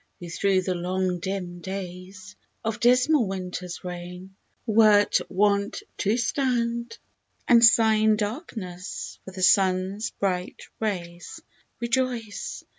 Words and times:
who 0.19 0.27
through 0.27 0.63
the 0.63 0.73
long 0.73 1.19
dim 1.19 1.59
days' 1.59 2.35
Of 2.65 2.79
dismal 2.79 3.27
Winter's 3.27 3.83
reign, 3.83 4.35
wert 4.65 5.19
wont 5.29 5.83
to 5.99 6.17
stand 6.17 6.97
And 7.47 7.63
sigh 7.63 7.97
in 7.97 8.15
darkness 8.15 9.19
for 9.25 9.29
the 9.29 9.43
sun's 9.43 10.09
bright 10.09 10.63
rays— 10.79 11.39
Rejoice 11.81 12.63